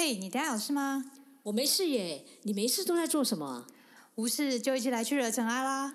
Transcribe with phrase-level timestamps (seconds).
[0.00, 1.06] 嘿，你等下有事吗？
[1.42, 3.66] 我没事耶，你没事都在做什么？
[4.14, 5.92] 无事就一起来去惹尘埃啦！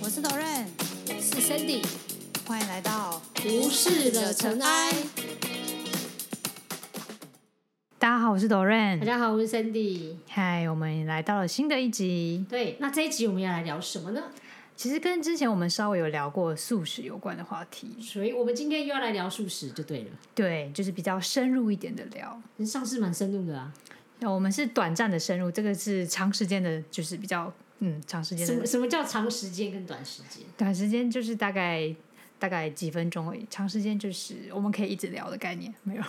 [0.00, 0.66] 我是 d 任，
[1.20, 1.84] 是 Cindy，
[2.46, 4.94] 欢迎来到无事惹尘埃。
[7.98, 8.98] 大家好，我是 d 任。
[9.00, 10.16] 大家好，我是 Cindy。
[10.26, 12.46] 嗨，我们来到了新的一集。
[12.48, 14.22] 对，那这一集我们要来聊什么呢？
[14.82, 20.10] 其实跟之前我们稍微有聊过素食有关的话题，所以我们今天又要来聊素食就对了。
[20.34, 22.42] 对，就是比较深入一点的聊。
[22.66, 23.72] 上次蛮深入的啊。
[24.18, 28.52] 那我们是短暂的深入，这个是长时间的，就是比较嗯长时间的。
[28.52, 30.42] 什么什么叫长时间跟短时间？
[30.58, 31.94] 短时间就是大概
[32.40, 36.02] 大概几分钟而已，长时间就是我们可以一直聊的概念，没有。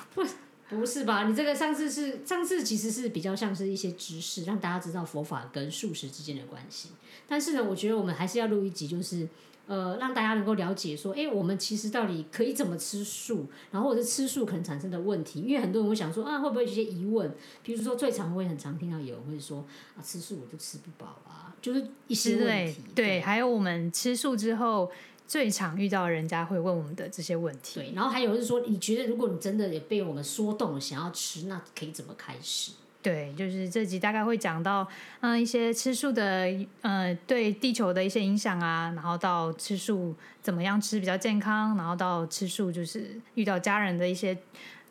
[0.70, 1.28] 不是吧？
[1.28, 6.90] 你这个上次是上次其实是比较像是一些知识，让大家知道佛法跟素食之间的关系。
[7.28, 9.28] 但是呢，我觉得我们还是要录一集，就是
[9.68, 15.42] 呃，让大家能够了解说，哎，我们其实到底可以怎么吃素，然后或者吃素可能产生的问题。
[15.42, 17.32] 因为很多人会想说啊，会不会有些疑问？
[17.62, 22.82] 比如说最常会很常听到有人会说啊，吃素我就吃不饱啊，就是一些问题。
[22.96, 24.90] 对，还有我们吃素之后。
[25.28, 32.74] 最常遇到人家会问我们的这些问题，对，然后还有是说，你觉得如果你真的也被我们说动了，想要吃，那可以怎么开始？
[33.02, 34.88] 对，就是这集大概会讲到，
[35.20, 36.48] 嗯，一些吃素的，
[36.82, 44.38] 呃，对地球的一些影响啊，然后到吃素怎么样吃比较健康，然后到吃素就是遇到家人的一些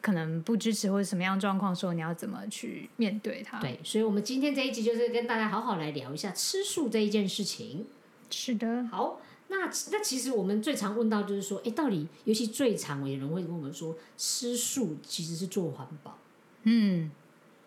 [0.03, 3.59] 可能不支持或者什么样状况，说你要怎么去面对它。
[3.61, 7.87] 对，所以我们今天这一集就是跟大家好好来聊一下吃素这一件事情。
[8.29, 9.21] 是的，好。
[9.53, 16.17] 那那其实我们最常问到就是说，哎，到底尤其最常有人会跟我们说，吃素其实是做环保。
[16.63, 17.11] 嗯，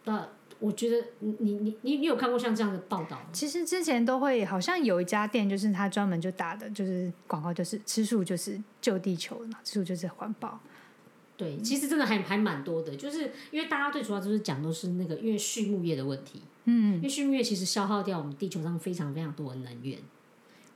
[0.05, 0.27] 那
[0.59, 3.27] 我觉得你你你你有看过像这样的报道吗？
[3.31, 10.59] 其实之前都会，好像有一家店，就是他专门就打的，就是广告，就是吃素就是救地球嘛，吃素就是环保。
[11.37, 16.41] 对，其实真的还还蛮多的，就是因为大家最主要就是讲都是那个因为畜牧业的问题。
[16.63, 19.99] 嗯，因为畜牧业其实消耗掉我们地球上非常非常多的能源。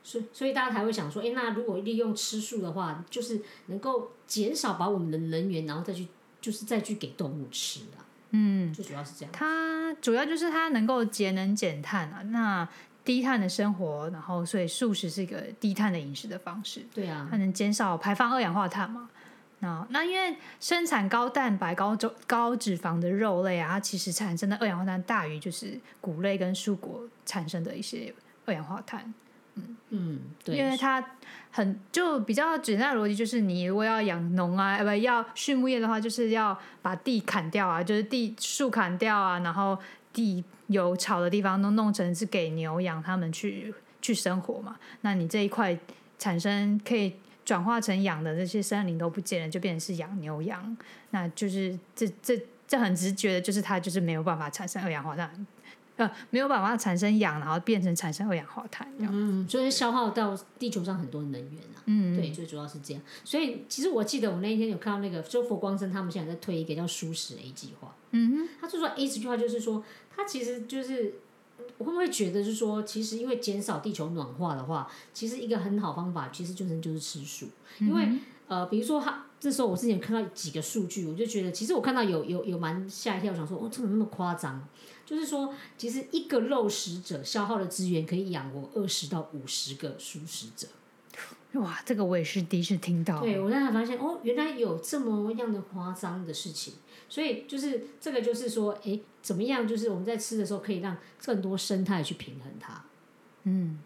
[0.09, 6.07] 所所以大家才会想说，哎，那如果利用吃素的话，就是能够减少把我们的能源，然后再去，
[6.41, 8.01] 就是再去给动物吃啊。
[8.31, 9.31] 嗯，最主要是这样。
[9.31, 12.23] 它主要就是它能够节能减碳啊。
[12.31, 12.67] 那
[13.05, 16.83] 低碳的生活，然后所以素食是一个低碳的饮食的方式。
[16.91, 19.11] 对啊，它能减少排放二氧化碳嘛？
[19.59, 28.11] 那那因为生产高蛋白、高脂高脂肪的肉类啊，它其实产生的二氧化碳大于就是谷类跟蔬果产生的一些
[28.45, 29.13] 二氧化碳。
[29.89, 31.03] 嗯，对，因为它
[31.51, 39.77] 很就比较简单的逻辑，就是你如果要养农啊，呃，不要畜牧业的话，就是要把地砍掉啊，就是地树砍掉啊，然后
[40.13, 44.77] 地有草的地方都弄成是给牛养，他们去去生活嘛。
[45.01, 45.77] 那你这一块
[46.19, 50.77] 产生可以转化成养的这些森林都不见了，就变成是养牛羊，
[51.09, 55.47] 那就是这这这很直觉的，就是它就是没有办法产生二氧化碳。
[55.99, 61.83] 呃，没有办法产生氧，然后变成产生二氧化碳，嗯，所以消耗到地球上很多能源啊。
[61.85, 63.03] 嗯，对，最主要是这样。
[63.25, 67.93] 所以其实我记得我那一天有看到那个，就佛光生他们现在在推一个叫“舒适 A 计划”。
[68.11, 69.83] 嗯哼，他就说 A 计划就是说，
[70.15, 71.15] 他其实就是
[71.77, 77.47] 我会不会觉得是说，其实因为减少地球暖化的话，其实一个很好方法，其实就是就是吃素。
[77.79, 78.07] 因为
[78.47, 84.67] 呃，比如说他这时候我之前看到几个数据，我就觉得其实我看到有有有蛮吓一跳，想说哦，怎么那么夸张？
[85.05, 90.67] 就是说，其实一个肉食者消耗的资源可以养活二十到五十个素食者。
[91.53, 93.19] 哇，这个我也是第一次听到。
[93.21, 96.75] 对我才发现，哦，原来有这么样的夸张的事情。
[97.07, 99.67] 所以就是这个，就是说，哎，怎么样？
[99.67, 100.95] 就是我们在吃的时候，可以让
[101.25, 102.83] 更多生态去平衡它。
[103.45, 103.79] 嗯。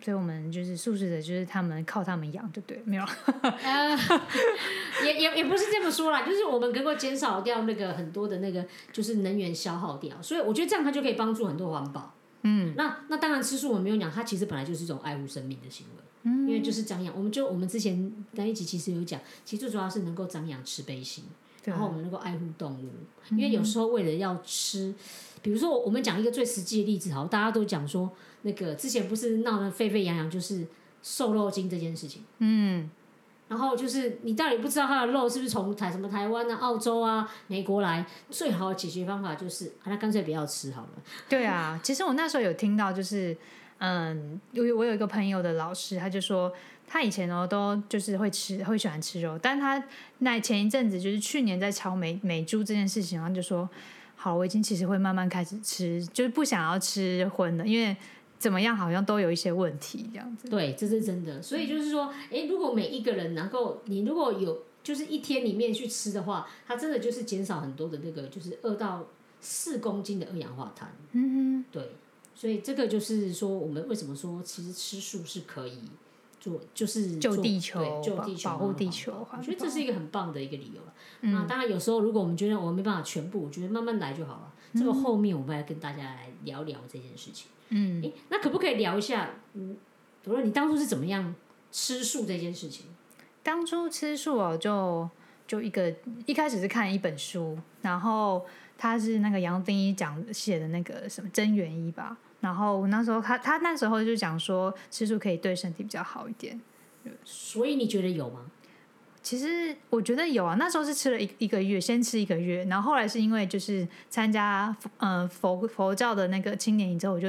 [0.00, 3.04] 所以我们就是素食者，就是他们靠他们养，就对，没有。
[5.04, 12.14] 也也也不是这么说啦，就是我们能够减少掉那个很多的那个就是能源消耗掉，所以我觉得这样它就可以帮助很多环保。
[12.42, 16.02] 嗯，那那当然吃素我们没有讲，它其实本来就是一种爱护生命的行为。
[16.22, 21.24] 嗯，因为就是长养，我们就我们之前那一集其实有讲，其实最主要是能够长养慈悲心，
[21.64, 22.88] 然后我们能够爱护动物，
[23.30, 24.94] 因为有时候为了要吃，
[25.42, 28.10] 比如说我们讲一个最实际的例子，好，大家都讲说。
[28.42, 30.64] 那个之前不是闹得沸沸扬扬，就是
[31.02, 32.22] 瘦肉精这件事情。
[32.38, 32.88] 嗯，
[33.48, 40.90] 然后就是你到底不知道它的肉是不是从台什么台湾啊、澳洲啊、美国来，最好的解决方法就是那干脆不要吃好了。
[41.28, 43.36] 对啊，其实我那时候有听到，就是
[43.78, 46.50] 嗯，因为我有一个朋友的老师，他就说
[46.88, 49.80] 他以前哦都就是会吃，会喜欢吃肉，但他
[50.18, 53.68] 那前一阵子就是去年在炒美美猪这件事情，然后就说
[54.16, 57.96] 好，我已经其实会慢慢开始吃，就是不想要吃荤的，因为。
[58.38, 60.48] 怎么样，好像都有一些问题这样子。
[60.48, 61.42] 对，这是真的。
[61.42, 69.04] 所以就是说，哎，如果每一个人能够，你如果有就是一天里面去吃的话，它真的就是减少很多的那个，就是二到
[69.40, 70.88] 四公斤的二氧化碳。
[71.14, 71.90] 嗯哼对，
[72.32, 75.80] 所以这个就是说，我们为什么说其实吃素是可以
[76.40, 79.26] 做，就是救地球、救地球、保护地球。
[79.30, 80.92] 我觉得这是一个很棒的一个理由了。
[81.20, 84.52] 那当然，有时候如果我们觉得我们没办法全部，我觉得慢慢来就好了。
[84.74, 87.48] 这个后面我们来跟大家来聊聊这件事情。
[87.70, 89.30] 嗯，哎，那可不可以聊一下？
[89.54, 89.76] 嗯，
[90.22, 91.34] 比如说你当初是怎么样
[91.72, 92.86] 吃素这件事情？
[93.42, 95.08] 当初吃素哦，就
[95.46, 95.94] 就一个
[96.26, 98.44] 一开始是看一本书，然后
[98.76, 106.60] 他是那个杨定一讲写的那个什么真元一吧，然后我那时候他他那时候就讲说吃素可以对身体比较好一点。
[107.24, 108.46] 所以你觉得有吗？
[109.22, 117.28] 其实我觉得有啊，那时候是吃了一一个月，先吃一个月，然后后来是因为就是参加呃佛佛教的那个青年营之后，我就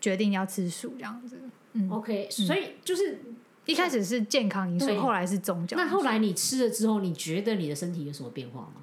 [0.00, 1.38] 决定要吃素这样子。
[1.72, 3.20] 嗯，OK，所以就是
[3.66, 5.76] 一开始是健康因素，后来是宗教。
[5.76, 8.74] 那后来你吃了之后，你觉得你的身体有什么变化吗？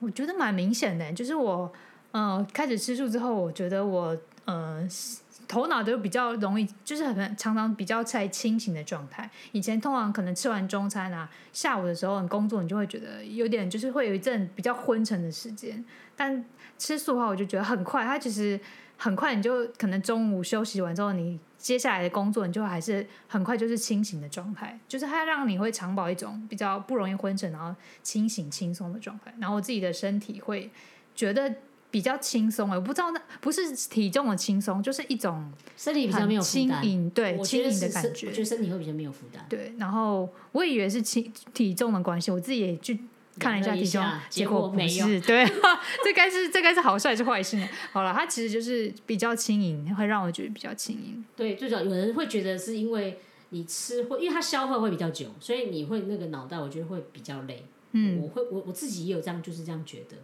[0.00, 1.72] 我觉得蛮明显的，就是我
[2.10, 4.16] 呃开始吃素之后，我觉得我
[4.48, 4.88] 呃。
[5.46, 9.30] 头脑就比较容易，就是很常常比较在清醒的状态。
[9.52, 15.82] 以前通常可能吃完中餐啊，下午的时候你工作，你就会觉得有点就是会有一阵比较昏沉的时间。
[16.14, 16.44] 但
[16.76, 18.60] 吃素的话，我就觉得很快，它其实
[18.98, 29.32] 很快你就可能中午休息完之后，你接下来的工作你就还是很快就是清醒的状态，就是它让你会长保一种比较不容易昏沉，然后清醒轻松的状态。
[29.40, 30.70] 然后我自己的身体会
[31.14, 31.54] 觉得。
[31.90, 38.26] 比较轻松哎，我不知道那不是体重的轻松，就是一种身体比较没有轻盈，对轻盈的感觉。
[38.26, 39.44] 我觉得身体会比较没有负担。
[39.48, 42.98] 对，然后我以为是轻体重的关系，我自己也去
[43.38, 45.20] 看了一下体重，结果不是。
[45.22, 45.46] 对，
[46.04, 47.66] 这该是这该是好事还是坏事呢？
[47.92, 51.24] 好了，它其实就是比较轻盈，会让我觉得比较轻盈。
[51.34, 53.18] 对，最早有人会觉得是因为
[53.48, 57.64] 你吃会，因为它消化会比较久，所以你会那个脑袋我觉得会比较累。
[57.92, 60.16] 嗯，我会我我自己也有这样就是这样觉得。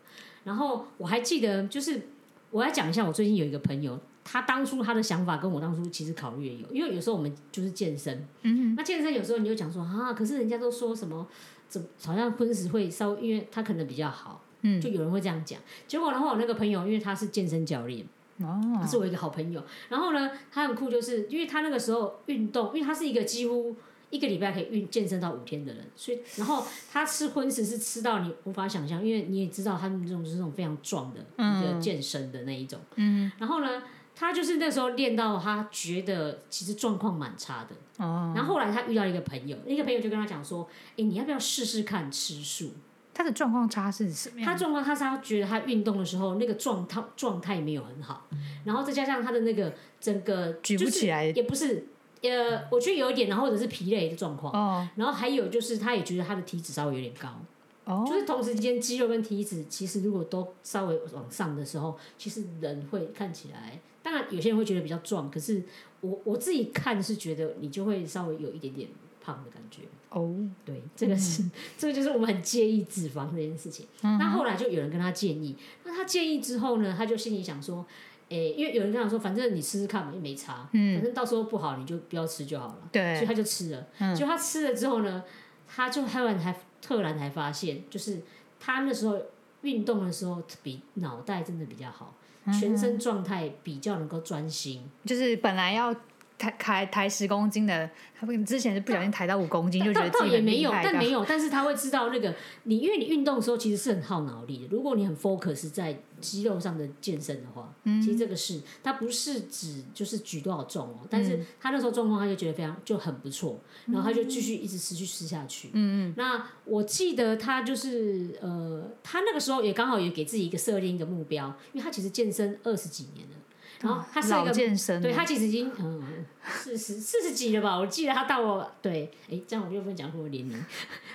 [0.44, 2.08] 然后我还记得，就是
[2.50, 11.26] 我要讲一下，我最近有一个朋友，他当初他的想法跟我当初其实考虑也有，因为有时候我们就是健身，嗯，那健身有时候你就讲说啊，可是人家都说什么，
[11.69, 15.58] 怎好像荤食会稍微，因为他可能比较好，嗯，就有人会这样讲。
[15.88, 18.06] 结果然后我那个朋友，因为他是健身教练，
[18.40, 23.75] 哦，他是我一个好朋友，然后呢，他很酷，就是因为他那个时候运动，因为他是一个几乎。
[24.14, 32.78] 一个礼拜可以运健身到五天的人，所以然后他吃荤食是吃到你无法想象，因为你也知道他们这种是那种非常壮的一个健身的那一种。
[32.94, 33.32] 嗯。
[33.38, 33.82] 然后呢，
[34.14, 37.75] 他就是那时候练到他觉得其实状况蛮差的。
[38.05, 38.32] 哦。
[38.37, 42.70] 然后后来他遇到一个朋友，那个朋友就跟他讲说：“哎，你要不要试试看吃素？”
[43.12, 44.46] 他的状况差是什么样？
[44.46, 48.28] 他状况他是他觉得他运动的时候那个状态状态没有很好，
[48.64, 51.88] 然后再加上他的那个整个举不起来，也不是。
[52.24, 65.62] 呃，我觉得有一点，然后或者是疲累的状况，然后还有就是，他也觉得他的体脂稍微有点高，就是同时间肌肉跟体脂其实如果都稍微往上的时候，其实人会看起来，当然有些人会觉得比较壮，可是
[66.00, 68.88] 我我自己看是觉得你就会稍微有一点点
[69.20, 69.82] 胖的感觉。
[70.08, 70.34] 哦，
[70.64, 71.44] 对，这个是
[71.76, 73.86] 这个就是我们很介意脂肪这件事情。
[74.00, 75.54] 那后来就有人跟他建议，
[75.84, 77.84] 那他建议之后呢，他就心里想说。
[78.28, 82.78] 诶，因为有人跟他说，反正你试试看嘛，又没差，反正到时候不好你就不要吃就好了。
[82.90, 83.86] 对，所以他就吃了。
[83.98, 85.22] 嗯，就他吃了之后呢，
[85.66, 88.22] 他就突然还突然才发现，就是
[88.58, 89.20] 他那时候
[89.62, 92.14] 运动的时候，比脑袋真的比较好，
[92.58, 94.82] 全身状态比较能够专心。
[95.04, 95.94] 就是本来要。
[96.36, 97.88] 抬抬抬十公斤的，
[98.19, 104.67] 他之前是不小心抬到五公斤，就觉得自己没有，但没有，但是他会知道那个你，因为你运动的时候其实是很耗脑力的。
[104.70, 115.69] 如果你很 focus 在肌肉上的健身的话，其实这个是他不是指就是举多少重哦，但是他那时候状况他就觉得非常就很不错，然后他就继续一直持续吃下去。
[115.72, 116.14] 嗯嗯。
[116.17, 123.36] 那我记得他就是呃，他那个时候也刚好也给自己一个设定一个目标，因为他其实健身二十几年了。
[123.84, 126.03] 然后他是一个，对他其实已经嗯
[126.43, 127.79] 四十四十几了吧？
[127.79, 130.64] 我记得他到我对，哎，这样我就不能讲我年龄。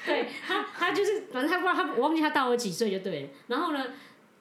[0.06, 3.30] 对他，他就是反正他不知道他，我忘记他到我几岁就对了。
[3.48, 3.86] 然后呢，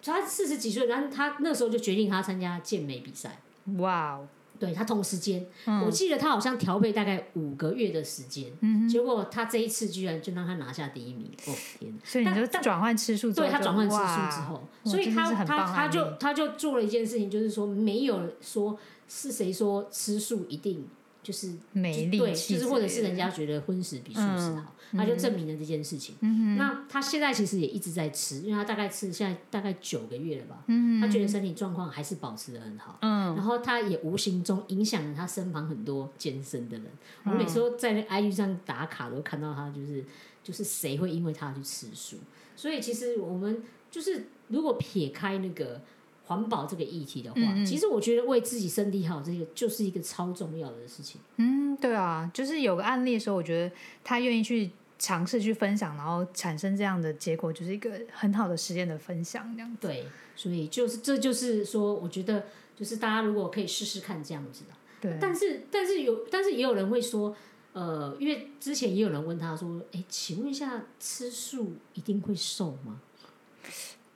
[0.05, 3.41] 他四十几岁，然后他那时候就决定他参加健美比赛。
[3.79, 4.29] 哇哦！
[4.59, 5.47] 对他同时间，
[5.85, 8.51] 我记得他好像调配大概五个月的时间，
[8.89, 11.93] 结果他这一次居然就让他拿下第一名，哦天！
[12.03, 20.87] 所以你就转换次数，对他转换次数之后，所以他他他就他就做了一件事情，就是说没有说是谁说吃素一定。
[21.29, 26.15] 就是没力对，气之类的，就是或者是人家觉得荤食比素食好，他就证明了这件事情。
[26.23, 32.97] 嗯那他现在其实也一直在吃，因为他大概吃现在大概九个月了吧，嗯他觉得身体状况还是保持的很好。
[33.03, 36.87] 嗯然后他也无形中影响了他身旁很多健身的人。
[37.25, 40.03] 我嗯每次都在那 IG 上打卡，都看到他就是
[40.43, 42.17] 就是谁会因为他去吃素。
[42.57, 45.83] 所以其实我们就是如果撇开那个
[46.29, 51.19] 环保这个议题的话，嗯其实我觉得为自己身体好，这个就是一个超重要的事情。
[51.37, 59.87] 嗯，对啊，就是有个案例的时候，我觉得他愿意去尝试去分享，然后产生这样的结果，就是一个很好的实验的分享，这样子。
[59.89, 60.07] 对，
[60.37, 62.45] 所以就是这就是说，我觉得
[62.77, 64.75] 就是大家如果可以试试看这样子的。
[65.01, 67.35] 对，但是但是有但是也有人会说，
[67.73, 73.01] 呃，因为之前也有人问他说，哎，请问一下，吃素一定会瘦吗？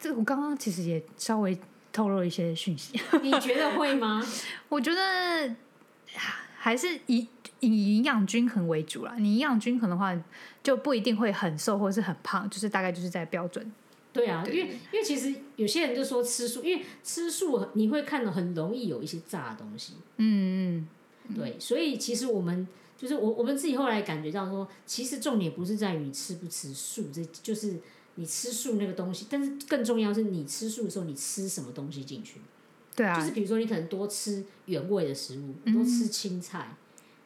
[0.00, 1.56] 这我刚刚其实也稍微
[1.92, 4.24] 透露一些讯息， 你觉得会吗？
[4.68, 5.54] 我觉得
[6.56, 7.26] 还是以
[7.60, 9.14] 以营养均衡为主啦。
[9.18, 10.16] 你营养均衡的话，
[10.62, 13.70] 就不一定会很瘦或是很胖，就是大概就是在标准。
[14.12, 20.86] 对啊，对因为因为其实有些人就说吃素，因为吃素你会看到很容易有一些炸的东西，嗯
[21.28, 22.68] 嗯，对，所以其实我们
[22.98, 27.78] 就是我我们自己后来感觉到说，其实重点不是在于吃不吃素，这就是
[28.16, 32.40] 你吃素那个东西，但是更重要是你吃素的时候你吃什么东西进去。
[32.94, 36.76] 对啊，就是比如说你可能多吃原味的食物，多吃青菜，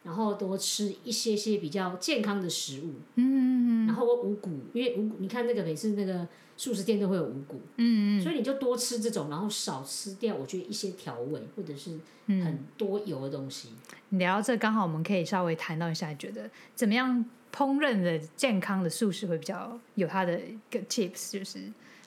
[0.03, 3.87] 然后多吃一些些比较健康的食物，嗯嗯嗯。
[3.87, 6.25] 然后五谷，因为五谷你看那个每次那个
[6.55, 8.21] 素食店都会有五谷，嗯嗯。
[8.21, 12.45] 所以你就多吃这种，然后少吃掉我觉得一些调味或者是嗯。
[12.45, 13.69] 很多油的东西。
[14.11, 21.59] 嗯，聊到这刚好我们可以稍微谈到一下，觉得怎么样烹饪的健康的素食会比较有它的一个 tips，就是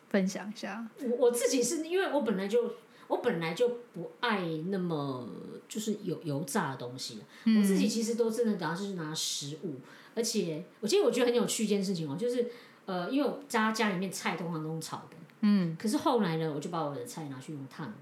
[0.08, 0.86] 分享一下。
[1.00, 2.74] 我我自己是因为我本来就
[3.08, 5.28] 我本来就不爱那么
[5.68, 9.76] 就是有油炸的东西，我自己其实都真的主要是拿食物，
[10.14, 12.50] 而且我其实我觉得很有趣一件事情哦，就是
[12.86, 17.92] 呃，因为我家家里面菜通常都用炒的，嗯，可是后来呢，我就把我的菜拿去用烫的。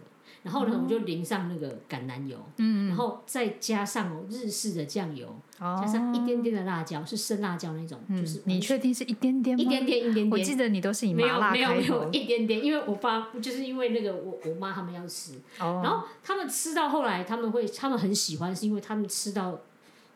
[0.42, 5.28] 然后呢，我们就淋上那个橄榄油，嗯，然后再加上哦日式的酱油，
[5.58, 5.78] 哦。
[5.80, 9.62] 加上一点点的辣椒，是生辣椒那种，就是你确定是一点点吗？
[9.62, 12.10] 一点点一点点，我记得你都是以没有麻辣没有没有。
[12.10, 19.60] 一点点，因为我爸就是因为那个我我妈他们要吃，哦，然后他们吃到后来他们会他们很喜欢，是因为他们吃到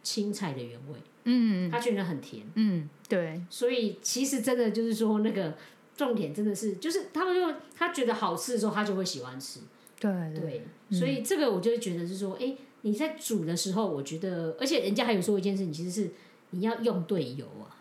[0.02, 5.56] 青菜的原味，嗯他觉得很甜，嗯，对，所以其实真的就是说那个
[5.96, 9.60] 重点真的是就是他们就他觉得好吃的时候，他就会喜欢吃，
[10.02, 10.40] 对
[10.90, 16.10] 对，所以这个我就会觉得是说，哎，你在煮的时候，我觉得，而且人家还有说一件事情，其实是
[16.50, 17.78] 你要用对油啊。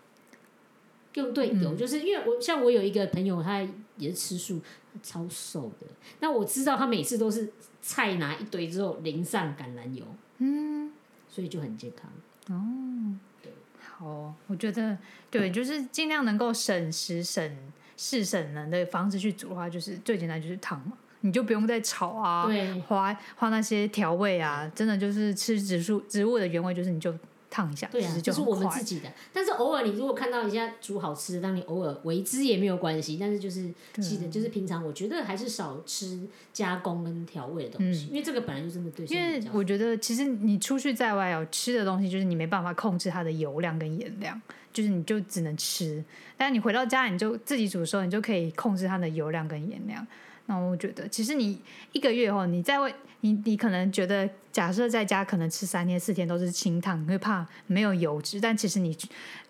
[1.14, 3.60] 用对油，就是因为我像我有一个朋友，他
[3.98, 4.58] 也是吃素，
[5.02, 5.86] 超瘦的。
[6.20, 7.52] 那我知道他每次都是
[7.82, 10.06] 菜拿一堆之后淋上橄榄油，
[10.38, 10.90] 嗯，
[11.28, 12.10] 所以就很健康。
[13.78, 14.96] 好哦，我觉得
[15.30, 17.58] 对，就是尽量能够省时省
[17.94, 27.12] 事省能的方式去煮的话，就是最简单就是汤嘛，你就不用再炒啊，对花花那些调味啊，真的就是吃植物植物的原味，就是你就
[27.50, 29.12] 烫一下，对啊就是我们自己的。
[29.32, 33.18] 但是偶尔你如果看到人家煮好吃的，当你偶尔为之也没有关系。
[33.20, 36.20] 但是就是记得，就是平常我觉得还是少吃
[36.52, 39.42] 加工跟调味的东西，因为这个本来就真的对身因为。
[39.52, 44.40] 我觉得，其实你出去在外哦，吃的东西就是你没办法控制它的油量跟盐量，
[44.72, 46.02] 就是你就只能吃。
[46.38, 50.04] 但是你回到家，你就自己煮的时候，你就可以控制它的油量跟盐量。
[50.46, 51.60] 那我觉得，其实你
[51.92, 58.96] 一个月后，你在外，你你可能觉得，假设在家可能吃三天四天都是清汤，你会怕没有油脂，但其实你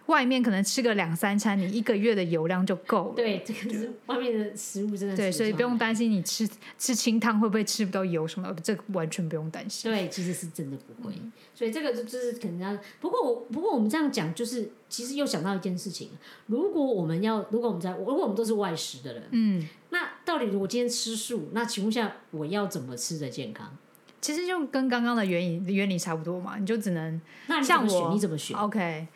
[0.07, 3.15] 外面可能吃个两三餐，你一个月的油量就够了。
[3.15, 6.47] 对，这个是外面的食物真的是对，所以不用担心你吃
[6.77, 9.91] 吃清汤会不会吃不到油什么的，这个完全不用担心。
[9.91, 12.77] 对，其实是真的不会，嗯所以这个就就是可能要。
[13.01, 16.11] 不过我不过我们这样讲，就是其实又想到一件事情，
[16.47, 23.77] 如果我们要，如果我们在，如果我们都是外食的人，嗯，那到底如果今天吃素，那请问一下，我要怎么吃的健康？
[24.19, 28.17] 其实就跟刚刚的原理原理差不多嘛，你就只能那你怎么像我选？
[28.17, 29.07] 你怎么选？OK，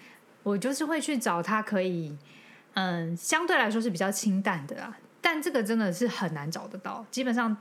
[0.43, 2.15] 我就是会去找它可以，
[2.75, 7.57] 嗯，相对来说是比较清淡的啦，但这个真的是很难找得到，基本上。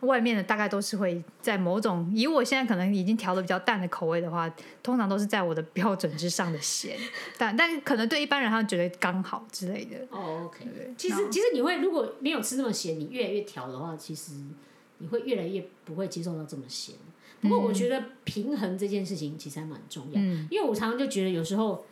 [0.00, 4.48] 外面的大概都是会在某种，以我现在可能已经调的比较淡的口味的话，
[4.82, 6.96] 通常都是在我的标准之上的咸，
[7.36, 9.98] 但但可能对一般人他觉得刚好之类的。
[10.10, 10.64] 哦，OK。
[10.64, 14.32] 对，其实其实你会如果没有吃那么咸，你越来越调的话，其实
[14.98, 16.94] 你会越来越不会接受到这么咸。
[17.40, 21.84] 不过我觉得平衡这件事情其实还蛮重要，嗯因为我常常就觉得有时候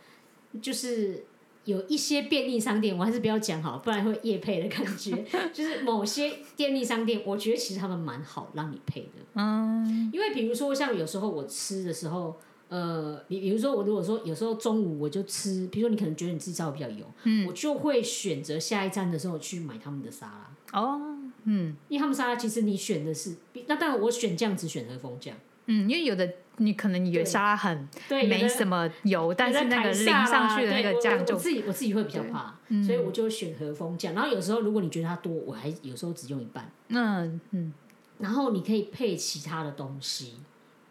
[0.61, 1.25] 就是
[1.69, 5.23] 有一些便利商店，我还是不要讲好，不然会夜配的感觉。
[5.53, 12.35] 就是某些便利商店，我觉得其实他们蛮好让你配的，嗯因为比如说像有时候我吃的时候，
[12.69, 20.81] 呃，比比如说我如果说有时候中午我就吃，比如说你可能觉得你自己烧的比较油，嗯，我就会选择下一站的时候去买他们的沙拉。
[20.81, 25.37] 哦，嗯，因为他们沙拉其实你选的是，那当然我选酱只选和风酱。
[25.67, 34.15] 嗯，因为有的你可能以为沙拉很对没什么油，但是那个淋上去的那个酱就我自己我自己会比较怕，所以我就选和风酱。
[34.15, 36.71] 然后有时候如果你觉得它多，我还有时候只用一半。
[36.89, 37.73] 嗯嗯，
[38.19, 40.35] 然后你可以配其他的东西。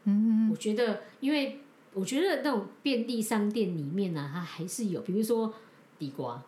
[0.06, 1.60] 嗯，我觉得，因为
[1.94, 5.54] 我觉得那种便利商店里面呢，它还是有，比如说
[6.00, 6.42] 地瓜，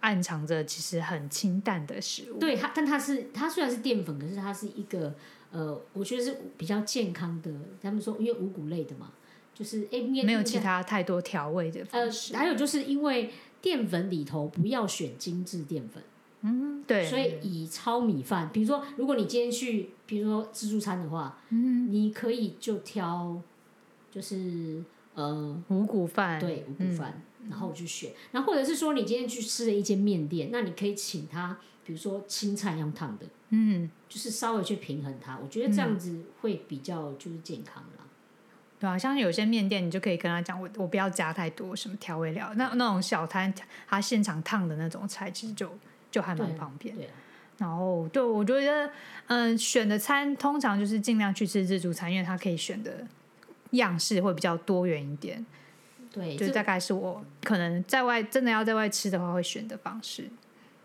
[0.00, 2.38] 暗藏着其实很清淡的食物。
[2.38, 5.14] 对它，但它是它虽然是淀粉，可是它是一个
[5.50, 7.50] 呃，我觉得是比较健康的。
[7.82, 9.12] 他们说，因为五谷类的嘛，
[9.54, 12.10] 就是哎，没有其他太多调味的呃。
[12.34, 16.02] 还有就是因为淀粉里头不要选精致淀粉。
[16.42, 23.40] 嗯，对，所以以糙米饭，比如说，如果你今天去，比如说自助餐的话，嗯，你可以就挑，
[24.12, 24.84] 就是
[25.14, 38.04] 呃，五谷饭，对五谷饭，然后去选，然后或者是说你今天去吃了一间面店，那你可以请他，比如说青菜用烫的，嗯，就是稍微去平衡它，我觉得这样子会比较就是健康啦。
[38.78, 42.52] 对啊，像有些面店，你就可以跟他讲，我我不要加太多什么调味料。
[42.56, 43.52] 那那种小摊，
[43.86, 45.70] 他现场烫的那种菜，其实就
[46.10, 46.94] 就还蛮方便。
[46.94, 47.10] 对啊，
[47.58, 48.90] 然后，对我觉得，
[49.28, 53.06] 嗯，选的餐通常就是尽量去吃自助餐，因为它可以选的
[53.70, 55.44] 样式会比较多元一点。
[56.16, 60.24] 对，就大概是我可能在外真的要在外吃的话会选的方式。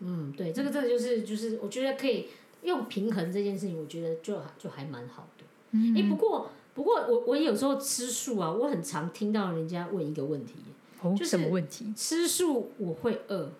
[0.00, 2.26] 嗯，对，这个真的就是就是，我觉得可以
[2.62, 5.44] 用平衡这件事情，我觉得就就还蛮好的。
[5.70, 10.56] 嗯哎、不过不过我我有时候吃素啊，我很常听到人家问一个问题，
[11.00, 11.92] 哦，就是什么问题？
[11.96, 13.50] 吃素我会饿？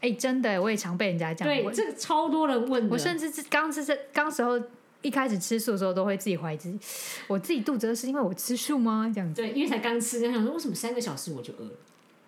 [0.00, 1.74] 哎，真的，我也常被人家这样对，问。
[1.74, 2.92] 这个超多人问的。
[2.92, 4.60] 我甚至是刚吃这刚时候
[5.02, 6.78] 一开始吃素的时候，都会自己怀疑自己，
[7.28, 9.10] 我自己肚子饿是因为我吃素吗？
[9.14, 11.72] 这样子，对，因为才刚吃，想说为什么三个小时我就饿了？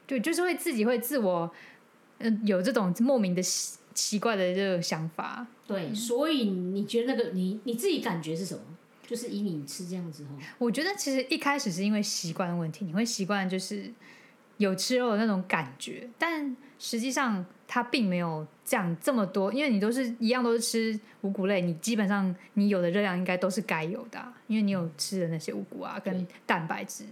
[0.07, 1.51] 对，就是会自己会自我，
[2.19, 5.47] 嗯、有这种莫名的奇奇怪的这个想法。
[5.67, 8.61] 对，所以你觉得那个你你自己感觉是什么？
[9.07, 13.93] 就是以你吃这样子后，我觉得其实一开始是因为习惯的问题，你会习惯就是
[14.59, 27.05] 有吃肉的那种感觉，但实际上它并没有这样这么多，因为你都是一样都是吃五谷类，你基本上你有的热量应该都是该有的啊、因为你有吃的那些五谷啊跟蛋白质。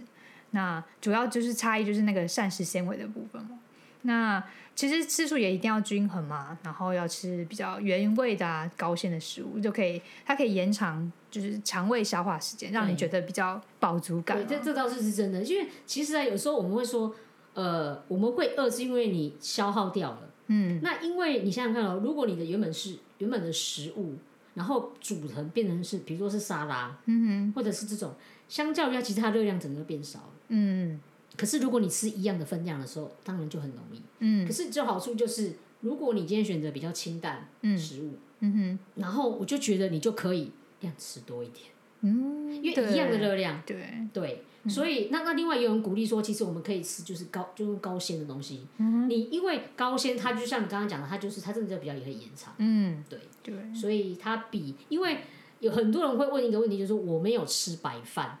[0.51, 3.59] 那主要就是差异就是那个膳食纤维的部分嘛。
[4.03, 4.43] 那
[4.75, 15.41] 其实吃素也一定要均衡嘛，然后要吃比较原味的、啊、高纤的食物，就可以它可以延长就是肠胃消化时间，让你觉得比较饱足感对，这这倒是是真的。
[15.43, 17.15] 因为其实啊，有时候我们会说，
[17.53, 20.29] 呃，我们会饿是因为你消耗掉了。
[20.47, 24.13] 嗯，那因为你想想看哦，如果你的原本是原本的食物，
[24.55, 27.53] 然后煮成变成是，比如说是沙拉，嗯哼。
[27.55, 28.13] 或者是这种，
[28.49, 30.29] 相较于它，其实它热量整个变少了。
[30.49, 30.99] 嗯。
[31.35, 34.01] 可是如果你吃一样的分量的时候，当然就很容易。
[34.19, 34.45] 嗯。
[34.45, 38.79] 可是这好处就是，如果你今天选择比较清淡食物，嗯哼。
[38.95, 41.65] 然后我就觉得你就可以量吃多一点，
[42.01, 48.65] 嗯，因为一样的热量，对，对，所以那那另外也有人鼓励说，其实我们可以吃就是高就是高纤的东西。
[49.09, 55.17] 你因为高纤它就像你刚刚讲的，它就是它真的就比较也会延长，嗯对，对，所以它比因为
[55.59, 58.39] 有很多人会问一个问题，就是说我没有吃白饭。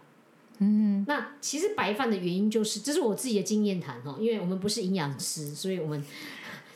[0.59, 6.01] 嗯那其实白饭的原因就是，这是我自己的经验谈哦，因为我们不是营养师，所以我们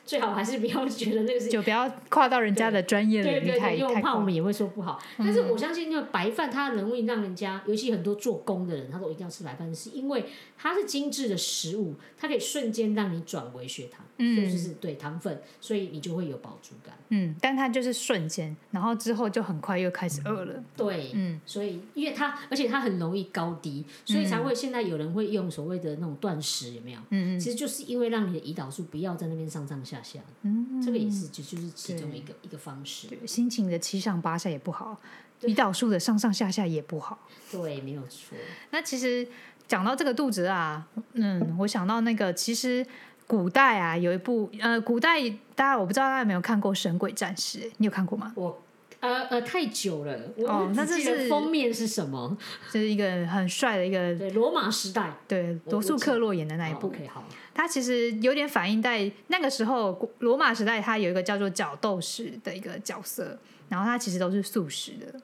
[0.07, 4.01] 最好还是不要觉得那个是就不要跨到人家的专业领域太为。
[4.01, 4.97] 怕我们也会说不好。
[5.17, 10.25] 但是我相信，因为白饭它容易让人家，尤其很多做工的人，他说我一定要吃白饭，是因为
[10.57, 16.95] 它是精致的食物，它可以瞬间让你转为血糖，嗯就是对糖分，所以你就会有饱足感。
[17.09, 20.63] 嗯，但它就是瞬间，然后之后就很快又开始饿了。
[20.77, 26.99] 对，嗯，所以因为它，而且它很容易高低，所以才会现在有人会用所谓的那种断食，有没有？
[27.09, 33.07] 嗯其实就是因为让你的胰岛素不要在那边上上下下，嗯，这个也是就就是其中一个一个方式。
[33.07, 34.99] 对，心情的七上八下也不好，
[35.41, 37.17] 胰岛素的上上下下也不好。
[37.51, 38.38] 对，没有错。
[38.71, 39.27] 那其实
[39.67, 42.86] 讲到这个肚子啊，嗯，我想到那个其实
[43.25, 48.31] 古代啊有一部呃，古代大家我不知道大家有没有看过《神鬼战士》，你有看过吗？
[48.36, 48.62] 我
[48.99, 52.36] 呃呃太久了，我哦那这是封面是什么？
[52.71, 56.88] 这是一个很帅的一个对，罗马时代对我罗素克洛演的那一哦部。
[56.88, 63.38] OK，好，它其实有点反映在那个时候罗马时代，它有一个叫做角斗士的一个角色，
[63.69, 65.19] 然后他其实都是素食的，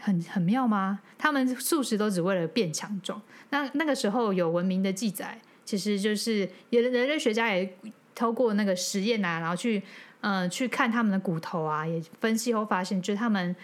[0.00, 1.00] 很很妙吗？
[1.16, 3.22] 他们素食都只为了变强壮。
[3.50, 7.72] 那那个时候有文明的记载，其实就是有的人类学家也
[8.16, 9.82] 透过那个实验啊，然后去嗯、
[10.26, 13.54] 呃去看他们的骨头啊，也分析后发现，就是他们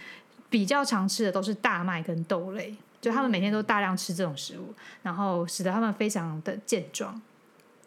[0.49, 2.73] 比较常吃的都是大麦跟豆类。
[3.01, 4.73] 就他们每天都大量吃这种食物，
[5.03, 7.21] 然后使得他们非常的健壮。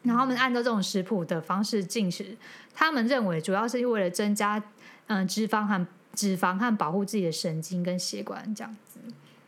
[0.02, 2.36] 然后他们按照这种食谱的方式进食，
[2.74, 4.62] 他们认为主要是为了增加
[5.06, 9.00] 嗯脂肪和脂肪和保护自己的神经跟血管这样子。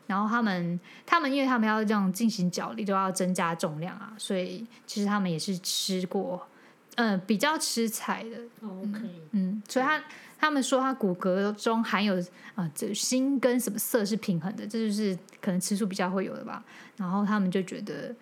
[0.07, 6.49] 然后他们他们因为他们要这样进行脚力，都要增加重量啊，所以其实他们也是吃过，
[6.99, 8.37] 嗯，比较吃菜的。
[8.67, 8.99] OK，
[9.31, 10.03] 嗯，所以他
[10.37, 12.17] 他们说他骨骼中含有
[12.57, 16.65] 啊，这锌跟什么色是平衡的，这就是可能吃素比较会有的吧。
[16.97, 18.13] 然后他们就觉得，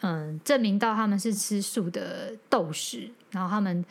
[0.00, 3.84] 嗯，证明到他们是吃素的斗士，然后他们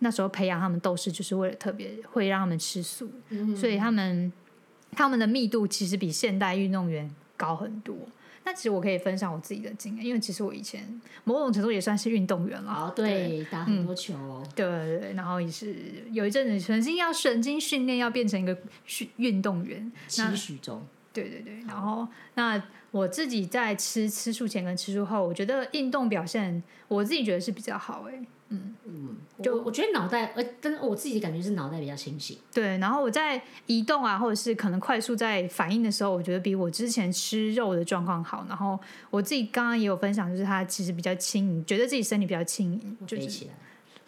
[0.00, 3.08] 那时候培养他们斗士，就是为了特别会让他们吃素，
[3.56, 4.32] 所以他们
[4.90, 7.96] 他们的密度其实比现代运动员高很多。
[8.46, 12.72] 那其实我可以分享我自己的经验，因为其实我以前某种程度也算是运动员了。
[12.72, 14.46] 哦，对，打很多球哦。
[14.54, 15.74] 对对对，然后也是
[16.12, 19.90] 有一阵子曾经要神经训练，要变成一个训运动员。
[20.18, 28.24] 那期许中，对对对，然后那我自己在吃吃素前跟吃素后，我觉得运动表现我自己觉得是比较好哎。
[29.42, 32.38] 就我觉得脑袋，呃，但是我自己感觉是脑袋比较清醒。
[32.54, 38.46] 对，然后我在移动啊，或者是可能快速在反应的时候，我觉得比我之前吃肉的状况好。
[38.48, 38.78] 然后
[39.10, 43.52] 我自己刚刚也有分享，就是它其实比较轻盈，觉得自己身体比较轻盈，就是飞起来，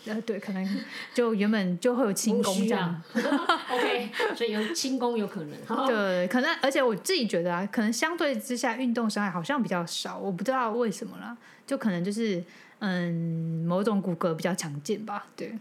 [0.14, 0.80] 呃对，可能
[1.12, 3.02] 就原本就会有轻功这样。
[3.12, 5.58] OK，所以有轻功有可能。
[5.66, 12.42] 好对，可能而且我自己觉得啊，可能相对之下运动伤害好像比较少，我不知道为什么啦，就可能就是
[12.80, 15.52] 嗯某种骨骼比较强健吧，对，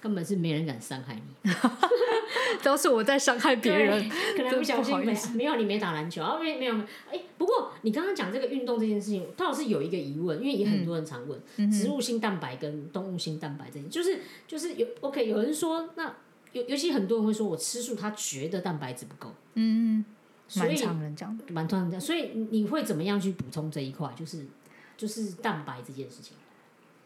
[0.00, 1.50] 根本是没人敢伤害你。
[2.62, 6.86] 都是我在伤害别人，可能不小心没没有你没打篮球，啊没没有没有。
[7.10, 16.12] 哎，不过你刚刚讲这个运动这件事情，倒是有一个疑问，因为也很多人常问，嗯植物性蛋白跟动物性蛋白这些，就是就是有 OK，有人说那
[16.52, 20.04] 尤尤其很多人会说我吃素，他觉得蛋白质不够，嗯，
[20.56, 21.44] 蛮所以常人讲的。
[21.48, 24.12] 蛮突然这样，所以你会怎么样去补充这一块？
[24.16, 24.44] 就是
[25.00, 26.36] 就是蛋白这件事情。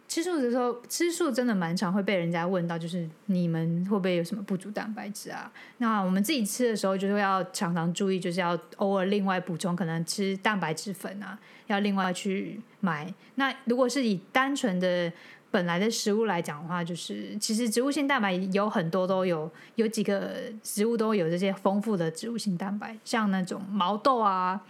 [0.09, 5.51] 吃素的时候，吃素真的蛮常会被人家问到，就是你们会不会有什么不足蛋白质啊？
[5.79, 13.13] 那我们自己吃的时候，就是要常常注意，就是要偶尔另外补充，可能吃蛋白质粉啊，要另外去买。
[13.37, 15.11] 那如果是以单纯的
[15.51, 24.61] 本来的食物来讲的话，就是其实植物性蛋白有很多都有，有几个食物都有这些丰富的植物性蛋白，像那种毛豆啊、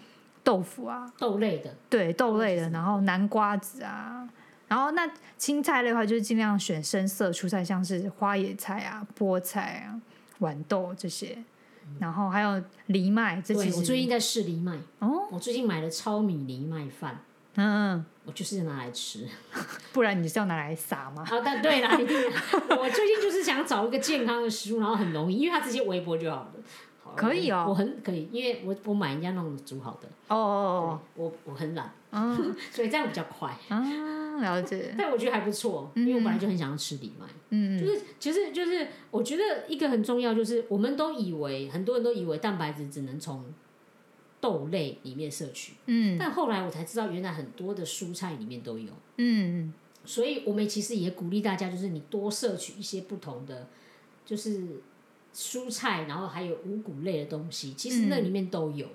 [0.45, 4.29] 豆腐啊，豆类的，对豆类的，然后南瓜子啊，
[4.69, 9.99] 然后那青菜类的话，就是尽量选深色蔬菜，像是花椰菜啊、菠菜啊、
[10.41, 11.39] 豌豆这些，
[11.99, 17.21] 然后还有藜麦，这对我最近在试藜麦，哦，我最近买了糙米藜麦饭，
[17.57, 19.27] 嗯，我就是拿来吃。
[19.93, 21.25] 不然你是要拿来撒吗？
[21.25, 22.17] 好，的对啦，一定。
[22.19, 26.53] 我最近就是想找一个健康的食物，然后很容易，因为它直接微波就好了。
[27.15, 27.67] 好可以哦。
[27.69, 31.01] 我很可以，因为我我买人家那种煮好的，哦哦哦。
[31.15, 31.93] 我我很懒，
[32.73, 33.57] 所以这样比较快。
[33.69, 37.27] 啊，了解， 但我觉得还不错，因为我本来就很想要吃藜麦。
[37.51, 43.45] 嗯，就是其实就是我觉得一个很重要，就是我们都以为很多人都以为蛋白质只能从
[44.41, 46.17] 豆类里面摄取，嗯。
[46.19, 48.93] 但后来我才知道，原来很多的蔬菜里面都有。
[49.19, 49.73] 嗯。
[50.07, 53.67] 所以我们其实也鼓励大家，就是你多摄取一些不同的，
[54.27, 54.83] 就是
[55.35, 58.87] 蔬菜，然后还有五谷类的东西，其实那里面都有。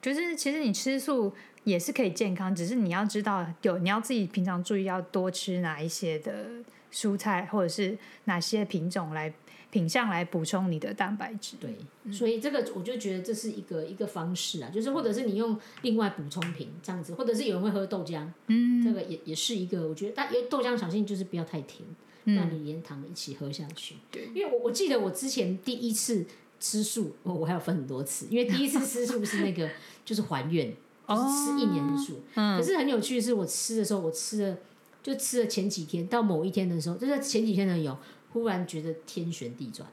[0.00, 1.32] 就是其实你吃素
[1.64, 6.46] 也是可以健康，只是你要知道有你要自己平常注意要多吃哪一些的
[6.92, 9.32] 蔬菜，或者是哪些品种来
[9.70, 11.56] 品相来补充你的蛋白质。
[11.58, 11.76] 对，
[12.12, 21.82] 所以这个我就觉得这是一个一个方式啊，就是或者是你用另外补充品这样子，或者是有人会喝豆浆，嗯，这个也也是一个，我觉得但因为豆浆小心就是不要太甜，
[22.24, 23.96] 那你连糖一起喝下去。
[24.10, 26.24] 对，因为我我记得我之前第一次
[26.58, 29.70] 吃素，我我还要分很多次，因为第一次吃素是那个
[30.04, 30.74] 就是还愿，
[31.08, 34.56] 就是吃一年的素，可是很有趣的是我吃的时候，我吃了
[35.02, 37.96] 就吃了前几天，到某一天的时候，就在前几天的有
[38.32, 39.88] 忽然觉得天旋地转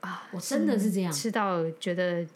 [0.00, 2.26] 啊，我真的是这样，吃到觉得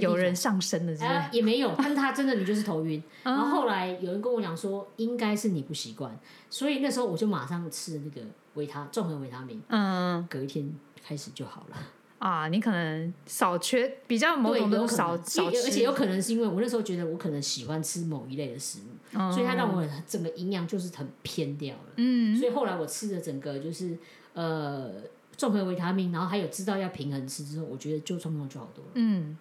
[0.00, 1.10] 有人上身了，是不是？
[1.10, 3.02] 啊，也没有，但是他真的你就是头晕。
[3.24, 10.72] 然后后来有人跟我讲说，应该是你不习惯，所以那时候我就马上吃那个维他综合维他命，嗯隔一天
[11.04, 11.76] 开始就好了。
[12.18, 21.92] 啊，你可能少缺，比较某对，种都有可能，少而且，有可能是因为我那时候觉得我可能喜欢吃某一类的食物，所以它让我整个营养就是很偏掉了。
[21.96, 23.98] 嗯，所以后来我吃的整个就是
[24.32, 24.90] 呃
[25.36, 28.90] 综合维他命，然后还有知道要平衡吃之后，我觉得就状况就好多了。
[28.94, 29.36] 嗯。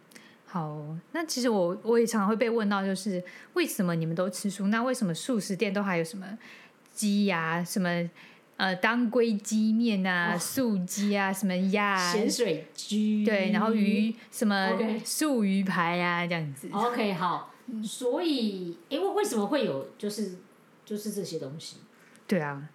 [0.56, 3.22] 好，那其实我我也常常会被问到，就是
[3.56, 4.68] 为什么你们都吃素？
[4.68, 6.26] 那为什么素食店都还有什么
[6.94, 7.90] 鸡呀、什么
[8.56, 14.72] 呃当归鸡面啊、素鸡啊、什么鸭啊、咸水鸡对，然后鱼什么
[15.04, 16.70] 素鱼排啊这样子。
[16.72, 20.38] OK，好，所以，因，为为什么会有就是
[20.86, 21.80] 就是这些东西？
[22.26, 22.70] 对啊，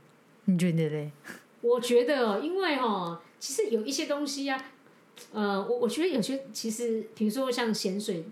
[0.44, 1.12] 你觉得嘞？
[1.62, 4.62] 我觉得，因为哈，其实有一些东西呀，
[5.32, 8.24] 呃，我我觉得有些其实，比如说像咸水，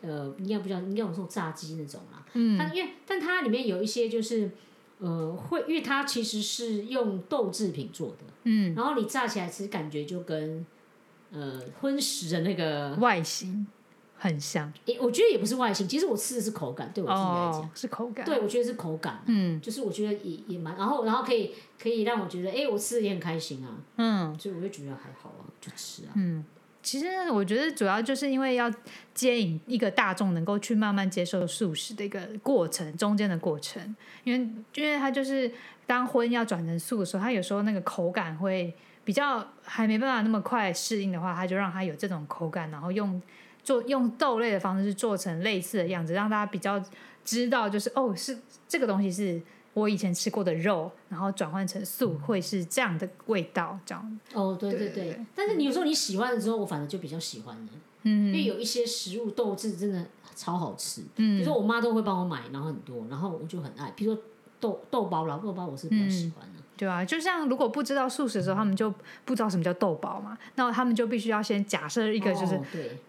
[0.00, 2.24] 呃，应该不叫，应该我说炸鸡那种啦。
[2.34, 2.58] 嗯。
[2.58, 4.50] 它因为，但它里面有一些就是，
[4.98, 8.24] 呃，会，因为它其实是用豆制品做的。
[8.44, 8.74] 嗯。
[8.74, 10.64] 然后你炸起来，其实感觉就跟，
[11.30, 13.66] 呃，荤食的那个外形。
[14.22, 18.24] 很香，也我觉得也不是外形，其实我吃的是口感，对我自己来讲是口感。
[18.24, 26.14] 对，我觉得是口感，嗯，就是我觉得也也蛮，然后然后可以可以让我觉得，哎，我吃的也很开心啊，嗯，所以我就觉得还好啊，就吃啊。
[26.14, 26.44] 嗯，
[26.84, 28.72] 其实我觉得主要就是因为要
[29.12, 35.50] 接引一个大众能够去慢慢接受素食的一个过程，中间的过程，因为因为它就是
[35.84, 38.72] 当荤要转成素的时候，它有时候那个口感会
[39.04, 43.20] 比较还没办法那么快适应的话，它就让它有这种口感，然后用。
[43.64, 46.82] 做用豆类的方式做成类似的样子，让大家比较
[47.24, 49.40] 知道，就是哦，是这个东西是
[49.74, 54.20] 我以前吃过的肉，然后转换成素会是这样的味道，这样。
[54.34, 55.18] 哦，对对对。
[55.34, 57.68] 但是你有时候你喜欢的时候，我反而就比较喜欢了，
[58.02, 64.22] 嗯，因为有一些食物豆制真的超好吃，嗯，比如说我妈都会帮我买，然后很多，然后我就很爱，比如说
[64.60, 66.51] 豆豆包啦，豆包我是比较喜欢的。
[66.82, 68.92] 对啊，就像如果不知道素食的时候，他们就
[69.24, 72.60] 不知道什么叫豆包嘛，那他们就必须要先假设一个就是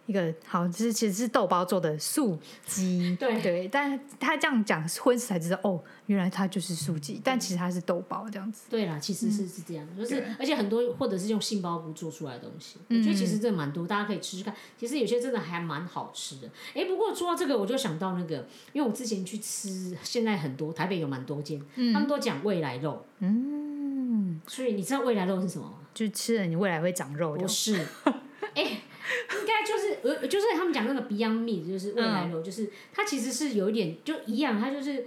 [0.05, 3.41] 一个好，就是其实是豆包做的素鸡，对。
[3.41, 8.63] 对，但他这样讲荤食才知道哦，原来它就是素鸡，但其实它是豆包这样子。
[8.69, 14.53] 对啦，其实是是这样，就是而且很多或者是用杏鲍菇做出来的东西，我觉得其实真的蛮多，大家可以吃吃看。
[14.77, 16.49] 其实有些真的还蛮好吃的。
[16.73, 21.61] 哎，不过说到这个，我就想到那个，因为我之前去吃，现在很多台北有蛮多间，
[21.93, 24.41] 他们都讲未来肉，嗯。
[24.47, 25.73] 所以你知道未来肉是什么吗？
[25.93, 27.35] 就吃了你未来会长肉。
[27.35, 27.75] 不是，
[28.53, 35.05] 哎，应该就是呃，就是他们讲那个 Beyond Meat，就是未来肉，就是它其实是有一点就一样，它就是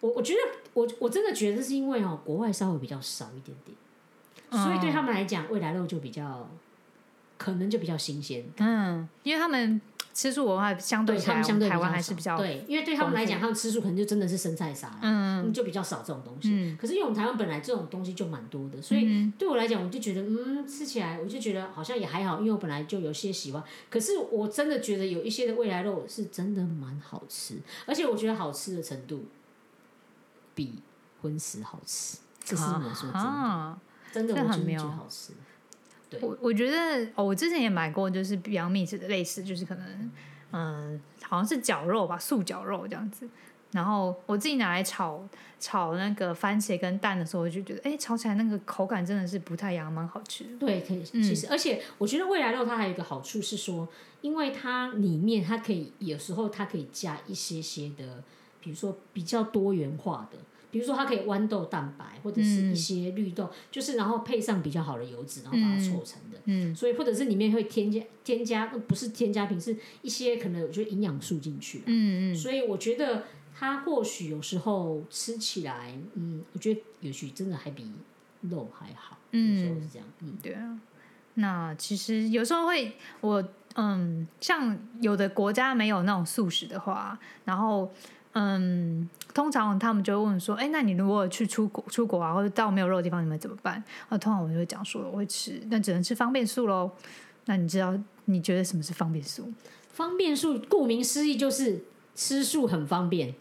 [0.00, 0.40] 我我觉得
[0.74, 6.48] 我我真的觉得是因为哦，国外稍微比较少一点点，所以对他们来讲，未来肉就比较
[7.38, 8.44] 可能就比较新鲜。
[8.58, 9.80] 嗯，因为他们。
[10.16, 16.48] 吃素文化相对他们相对台湾还是比较对，因为对他们来讲，他们吃素可能就真的是生菜沙，嗯，就比较少这种东西。
[16.50, 23.62] 嗯，可是因为我们台湾本来这种东西就蛮多的，所以对我来讲，我就觉得嗯，吃起来我就觉得好像也还好，因为我本来就有些喜欢。
[23.90, 29.26] 可是我真的觉得有一些的未来肉是真的蛮好吃，而且我觉得好吃的程度
[30.56, 30.82] 比
[31.22, 33.78] 荤食好吃，这是我说真的，
[34.12, 35.32] 真的我觉得好吃。
[36.20, 40.10] 我我觉得哦，我之前也买过，就是比较密实的类似，就是可能
[40.52, 43.28] 嗯，好像是绞肉吧，素绞肉这样子。
[43.72, 50.44] 然后我自己拿来炒炒那个番茄跟蛋的时候，我就觉得哎，炒起来那个口感真的是不太一样，蛮好吃。
[50.58, 51.02] 对，可以。
[51.02, 53.86] 其实而且我觉得未来肉它还有一个好处是说，
[54.22, 58.22] 因为它里面它可以有时候它可以加一些些的，
[58.66, 60.38] 比如说比较多元化的。
[60.68, 66.38] 比如说，它可以豌豆蛋白，或者是一些绿豆，就是然后配上比较好的油脂，然后把它凑成的。
[66.44, 71.82] 嗯，所以或者是里面会添加添加，不是添加品，是一些可能我觉得营养素进去。
[71.86, 72.34] 嗯嗯。
[72.34, 73.24] 所以我觉得
[73.54, 77.90] 它或许有时候吃起来，嗯，我觉得也许真的还比
[78.42, 79.16] 肉还好。
[79.30, 80.06] 嗯，有时候是这样。
[80.20, 80.78] 嗯，对啊。
[81.34, 87.90] 那其实有时候会，我嗯，像有的国家没有那种素食的话，然后。
[88.38, 96.90] 嗯，通常他们就会问说：“哎，那你如果去出国出国啊，或者到没有肉的地方，你们怎么办？”啊，通常我就会讲说：“我会吃，但只能吃方便素喽。”
[97.46, 99.50] 那你知道你觉得什么是方便素？
[99.88, 101.82] 方便素顾名思义就是
[102.14, 103.32] 吃素很方便，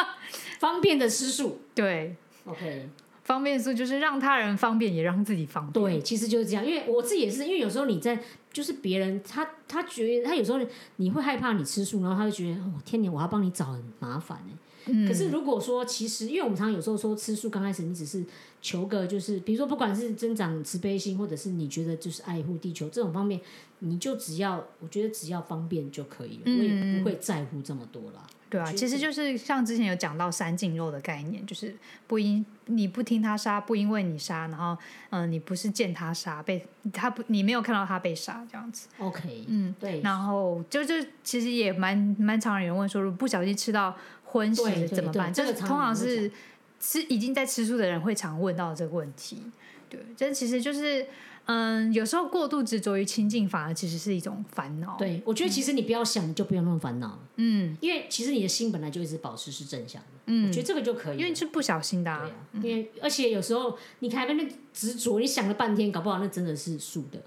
[0.60, 1.62] 方便的吃素。
[1.74, 2.90] 对，OK，
[3.22, 5.72] 方便素就是让他人方便，也让自己方便。
[5.72, 6.66] 对，其实就是这样。
[6.66, 8.20] 因为我自己也是，因为有时候你在。
[8.54, 10.58] 就是别人他他觉得他有时候
[10.96, 14.56] 你会害怕你吃素，然后他就觉得哦天年我要帮你找很麻烦哎。
[15.08, 18.22] 可是如果说其实，因为我们常常有时候说吃素刚开始你只是
[18.60, 23.40] 求个就是，比如说不管是增长慈悲心，或者是你觉得就是爱护地球这种方面，
[23.78, 28.26] 你就只要我觉得只要方便就可以了，我也不会在乎这么多了。
[28.54, 31.74] 对啊，其实就是像之前有讲到三净肉的概念，就是
[32.06, 34.78] 不因你不听他杀，不因为你杀，然后
[35.10, 38.86] 嗯，你不是见他杀，被他不你没有看到他被杀这样子。
[38.98, 40.00] OK，嗯，对。
[40.02, 45.34] 然后就就其实也蛮蛮常有人问说，如果不小心吃到荤食怎么办？
[45.34, 46.30] 就是通常是
[46.78, 49.42] 吃已经在吃素的人会常问到这个问题。
[49.90, 51.04] 对，这其实就是。
[51.46, 54.96] 嗯，有时候过度执着于亲近，反而其实是一种烦恼。
[54.98, 57.18] 对，我觉得其实你不要想，你就不用那么烦恼。
[57.36, 60.08] 嗯，因为其实你的心本来就一直保持是正向的。
[60.26, 61.18] 嗯，我觉得这个就可以。
[61.18, 62.18] 因为是不小心的。
[62.18, 67.22] 对啊，因为而且有时候你还在那执着，你想了半天，搞不好那真的是素的。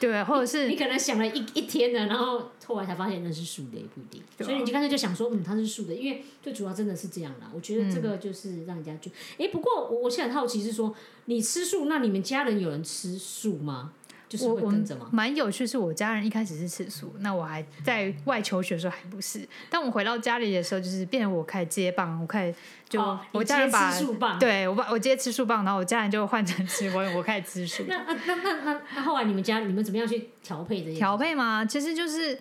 [0.00, 4.22] 对，或者是你可能想了一一天了，然后后来才发现那是素的，也不一定。
[4.40, 7.50] 所以你就干脆就想说，嗯，它是素的，因为最主要真的是这样啦。
[7.54, 10.94] 我觉得这个就是让人家就，哎，不过我我现在很好奇是说，
[11.26, 13.92] 你吃素，那你们家人有人吃素吗？
[14.30, 15.08] 就是会跟着吗？
[15.10, 22.54] 蛮有趣，是我家人一开始是吃素，那我还在外求学的时候还不是，但我回到家里的时候，就是变成我开始接棒，我开始
[22.88, 23.92] 就我家人把
[24.38, 27.82] 对我把我接吃素棒，然后我家人就换成吃我，我开始吃素。
[27.90, 30.96] 那那那那那后来你们家你们怎么样去调配这些？
[30.96, 31.64] 调配吗？
[31.64, 32.38] 其实就是，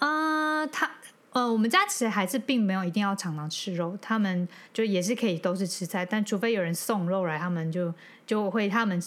[0.00, 0.90] 呃，他
[1.30, 7.94] 呃，我们家其实还是并没有一定要常常吃肉，他们就也是可以都是吃菜，但除非有人送肉来，他们就
[8.26, 9.00] 就会他们。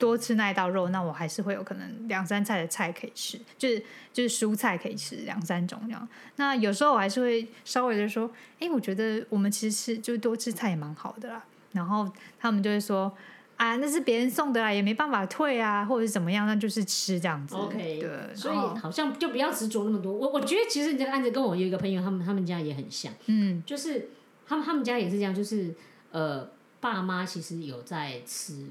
[0.00, 3.84] 多吃那一道肉，那我还是会有可能两三菜的菜可以吃，就是
[4.14, 6.08] 就是蔬菜可以吃两三种这样。
[6.36, 11.44] 那有时候我还是会稍微的说，哎，我觉得我们其实吃就多吃菜也蛮好的啦。
[11.72, 13.12] 然后他们就会说，
[13.56, 17.54] 啊，那是别人送的啦，也没办法退啊，或者是怎么样，那就是吃这样子。
[17.54, 20.10] OK，对，所以好像就不要执着那么多。
[20.12, 24.08] 我我觉得其实你这个案子跟我有一个朋友，他们他们家也很像，嗯，就是
[24.46, 25.74] 他们他们家也是这样，就是
[26.10, 26.48] 呃，
[26.80, 28.64] 爸妈其实有在吃。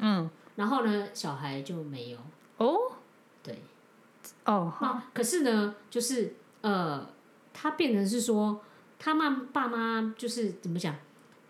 [0.00, 2.18] 嗯，然后呢，小孩就没有。
[2.58, 2.76] 哦，
[3.42, 3.62] 对，
[4.44, 7.06] 哦，那可是呢，就是呃，
[7.52, 8.60] 他变成是说，
[8.98, 10.94] 他妈爸妈就是怎么讲，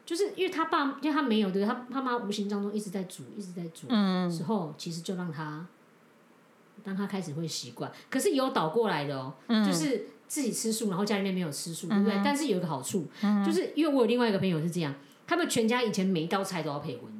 [0.05, 5.65] 就是因为他爸，因为他没有对，他爸妈无形当中一直在煮，一直在煮，嗯，时候其实就让他，
[6.85, 9.33] 让他开始会习惯，可是有倒过来的哦，
[9.65, 12.21] 就是自己吃素，然后家里面没有吃素，对不对？
[12.25, 13.07] 但是有一个好处，
[13.45, 14.93] 就是因为我有另外一个朋友是这样，
[15.25, 17.05] 他们全家以前每一道菜都要配荤。
[17.11, 17.16] 的。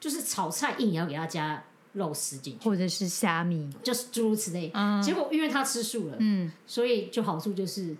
[0.00, 4.70] 就是炒菜硬也要给他加肉丝进去，或者是虾米，就是诸如此类。
[5.02, 7.96] 结果因为他吃素了，嗯，所以就好处就是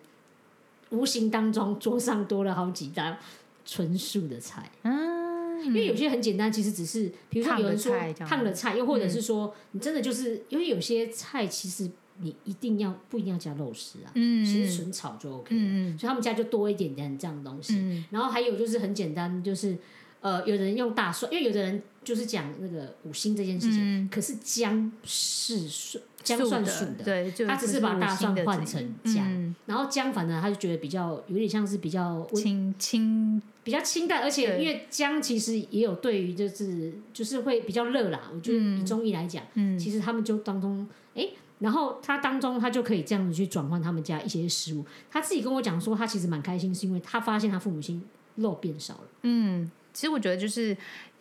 [0.91, 3.17] 无形当中桌上多了好几道
[3.65, 4.71] 纯素的菜。
[4.83, 15.99] 嗯，因为有些很简单，其实只是比如说有人说烫的菜，又或者是说你真的就是因为有些菜其实你一定要不一定要加肉丝啊，嗯，其实纯炒就 OK 了。
[15.99, 18.05] 所以他们家就多一点点这样的东西。
[18.11, 19.77] 然后还有就是很简单，就是。
[20.21, 24.09] 呃，有人用大蒜，因为有的人就是讲那个五星这件事情。
[24.11, 38.31] 可是姜是蒜，姜算素的，对，他只是把大蒜换成姜，然后姜反正他就觉得比较有点像是比较清清，比较清淡，而且因为姜其实也有对于就是就是会比较热啦。
[38.35, 39.45] 我觉得以中医来讲，
[39.79, 41.29] 其实他们就当中哎，
[41.61, 44.85] 然后他当中他就可以这样子去转换他们家一些食物。
[45.11, 48.03] 他自己跟我讲说，他其实蛮开心，是因为他发现他父母亲
[48.35, 49.09] 肉变少了。
[49.23, 49.71] 嗯。
[49.93, 50.77] 其实我觉得就是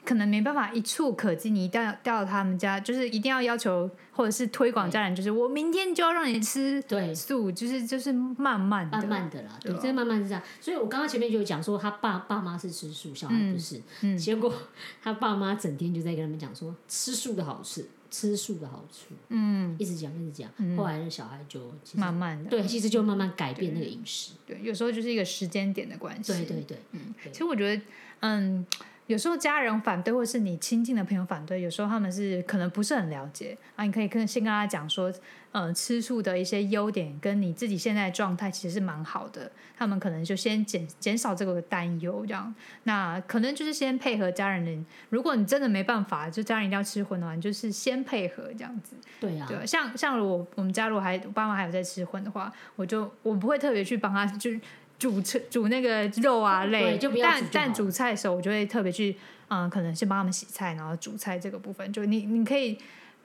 [0.05, 7.13] 可能没办法一触可及，你一定要到他们家，就是一定要要求或者是推广家人，就是我明天就要让你吃对。
[7.13, 10.41] 素，就是就是慢慢慢慢的啦，对，真的慢慢是这样。
[10.61, 13.81] 所以我刚刚前面就有讲说，他爸爸妈是吃素，小孩不是，
[14.17, 14.53] 结果
[15.01, 21.59] 他爸妈整天就在跟他们讲说吃素的好吃，吃素的好处，嗯，一直讲一直讲，后来那小孩就
[21.95, 27.81] 慢慢的对，其实就慢慢改变那个饮食，对，有时候就是一个时间点的关系，对对对，嗯，其实我觉得。
[28.21, 28.65] 嗯，
[29.05, 33.85] 有时候家人反对，或是你亲近的朋友反对，有时候他们是可能不是很了解啊。
[33.85, 35.13] 你可以跟先跟他讲说，
[35.51, 39.49] 呃，吃素的一些优点，跟你自己现在的状态其实是蛮好的。
[39.77, 42.53] 他们可能就先减减少这个担忧，这样。
[42.83, 44.85] 那可能就是先配合家人的。
[45.09, 48.95] 如果你真的没办法，就家人一定要吃荤的话，你就是先配合这样子。
[49.19, 54.51] 对呀，对，像像我我们家如果还爸妈还有在吃荤的话，我就我不会特别去帮他就。
[54.99, 59.15] 煮菜煮那个肉啊类，但但煮菜的时候，我就会特别去，
[59.47, 62.77] 嗯，可能先帮他们洗菜，然后煮菜这个部分，就你你可以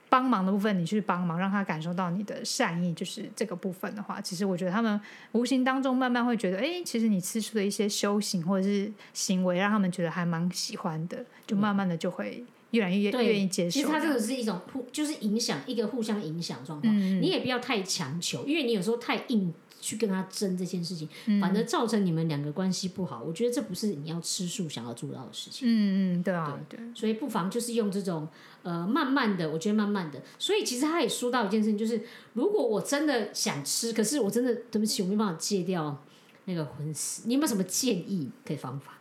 [0.09, 2.93] 帮忙的部分，你去帮忙，让他感受到你的善意。
[2.93, 13.71] 就是这个部分的话，其实我觉得他们无形当中慢慢会觉得，哎，其实你吃出的一些修行或者是行为，让他们觉得还蛮喜欢的，就慢慢的就会越来越愿意接受。
[13.71, 16.95] 其实它这个是一种互，就是影响一个互相影响状况。
[17.19, 19.51] 你也不要太强求，因为你有时候太硬。
[19.83, 21.09] 去跟他争这件事情，
[21.41, 23.21] 反而造成你们两个关系不好。
[23.21, 25.67] 我觉得这不是你要吃素想要做到的事情。
[25.67, 26.79] 嗯嗯，对啊，对。
[26.95, 28.25] 所以不妨就是用这种
[28.61, 30.21] 呃慢慢的，我觉得慢慢的。
[30.39, 36.01] 所以其实他也说到一件事情，就是如果我真的想吃，可是我真的对不起，我没办法戒掉
[36.45, 37.23] 那个荤食。
[37.25, 38.93] 你有没有什么建议可以方法？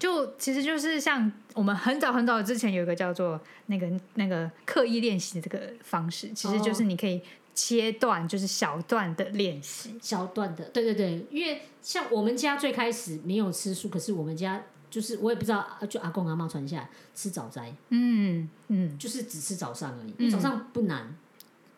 [0.00, 7.22] 就其实就是像我们很早很早之前有一个叫做那个那个刻意练习的这个方式，其实就是你可以。
[7.52, 21.14] 切断就是小段的练习，小段的，对对对，因为像我们家最开始没有吃素，可是我们家就是我也不知道，就阿公阿妈传下来吃早斋，嗯嗯，就是只吃早上而已，早上不难，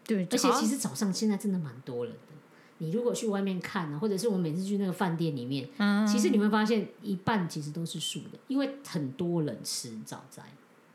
[0.05, 2.32] 对，而且其实早上现在真的蛮多人的。
[2.79, 5.68] 你如果去外面看，或者是我每次去那个饭店里面，
[6.07, 10.43] 其实你会发现一半其实都是素的，因为很多人吃早斋。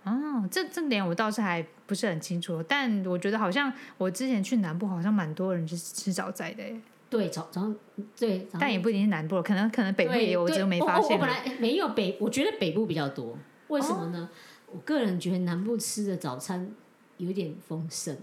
[0.03, 7.75] 哦，这这点我倒是还不是很清楚，但我觉得好像我之前去南部，好像蛮多人就是吃早斋的耶，对，早早上
[8.17, 11.29] 对，早但也不一定是南部，可能可能北部也有，我对只是没发现我我我本。
[11.29, 14.29] 来没有北，我觉得北部比较多，为什么呢？
[14.71, 16.69] 我个人觉得南部吃的早餐
[17.17, 18.15] 有点丰盛，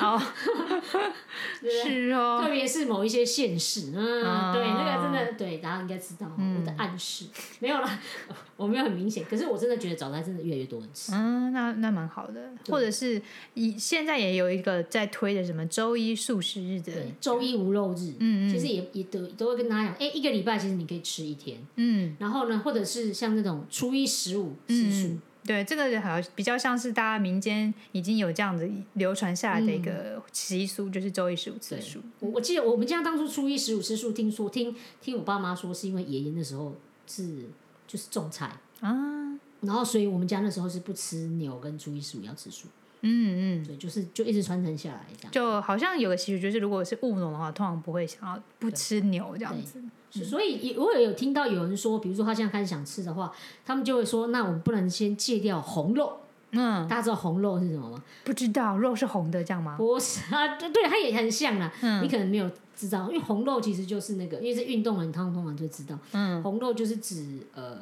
[0.00, 0.20] 哦，
[1.60, 1.82] 对不对？
[1.82, 2.42] 是哦。
[2.44, 6.60] 特，别是某一些县市，嗯，哦对，那个真的对，大家应该知道嗯。
[6.60, 7.26] 我的暗示。
[7.60, 8.00] 没有啦，
[8.56, 13.20] 我没有很明显，可是我真的觉得早餐真的越来越多人吃，嗯，那那蛮好的，或者是
[13.54, 18.50] 以现在也有一个在推的什么周一素食日的，对，周一无肉日，嗯嗯。
[18.50, 22.14] 其实也也都都会跟大家讲，哎，一个礼拜其实你可以吃一天，嗯。
[22.18, 32.00] 然后呢，或者是像那种初一十五吃素，嗯，对，这个好像比较像是大家民间已经有这样子流传下来的一个习俗，就是周一十五吃素。
[32.20, 36.74] 我我记得我们家当初初一十五吃素，听说听听我爸妈说，是因为爷爷那时候
[37.06, 37.44] 是
[37.86, 42.68] 就是种菜啊，然后所以我们家那时候是不吃牛，跟初一十五要吃素，
[43.02, 45.32] 嗯嗯，对，就是就一直传承下来这样。
[45.32, 49.82] 就好像有个习俗，就是如果是务农的话，通常不会想要不吃牛这样子。
[50.20, 53.32] 是所以也我也有听到有人说，比如说他现在开始想吃的话，
[53.66, 56.18] 他们就会说，那我们不能先戒掉红肉。
[56.56, 58.02] 嗯，大家知道红肉是什么吗？
[58.22, 59.74] 不知道肉是红的这样吗？
[59.76, 61.72] 不是啊，对对，它也很像啦。
[61.82, 67.78] 嗯你可能没有知道，因为红肉其实就是那个，因为是运动人，他们通常就知道，嗯，红肉就是指呃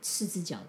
[0.00, 0.64] 四只脚的。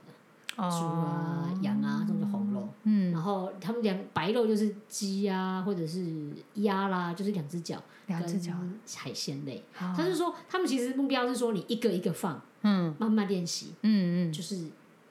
[0.59, 2.67] 猪啊、哦，羊啊，这种就红肉。
[2.83, 8.53] 嗯，然后他们两白肉就是鸡啊，或者是鸭啦，就是两只脚，两只脚。
[8.53, 9.63] 跟海鲜类。
[9.73, 14.67] 好他是说，他们其实目标是说，你一个一个放，嗯慢慢练习，嗯嗯，就是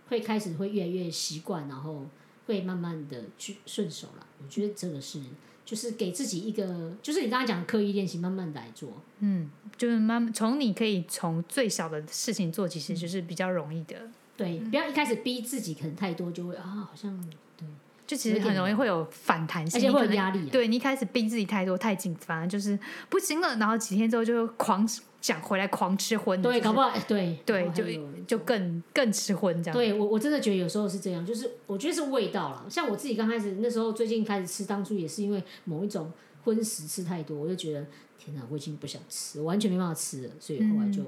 [0.09, 2.05] 会开始会越来越习惯，然后
[2.47, 4.27] 会慢慢的去顺手了。
[4.43, 5.21] 我觉得这个是，
[5.65, 8.91] 就是给自己一个，就是你刚刚讲的刻意练习，慢慢地来做。
[9.21, 14.09] 嗯，就是慢慢从你可以从最小的事情做，其实就是比较容易的。
[14.39, 17.21] 对，不要一开始逼自己，可能太多就会啊，好像
[17.57, 17.67] 对，
[18.07, 20.49] 就其实很容易会有反弹性，而且会有压力啊。
[20.53, 22.79] 对你一开始逼自己太多太紧，反而就是
[23.11, 24.89] 不行了，然后几天之后就狂
[25.21, 27.85] 想回来狂吃荤，对，就是搞不好哎对对就
[28.29, 29.77] 就更更吃荤这样。
[29.77, 32.65] 对我我真的觉得有时候是这样，就是我觉得是味道了。
[32.71, 36.13] 像我自己刚开始那时候，最近开始吃，当初也是因为某一种
[36.45, 37.85] 荤食吃太多，我就觉得
[38.17, 41.03] 天哪，我已经不想吃，我完全没办法吃了，所以后来就